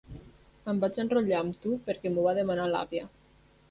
Em 0.73 0.79
vaig 0.85 0.97
enrotllar 1.03 1.43
amb 1.43 1.61
tu 1.67 1.77
perquè 1.91 2.17
m'ho 2.17 2.29
va 2.31 2.37
demanar 2.43 2.71
l'àvia. 2.77 3.11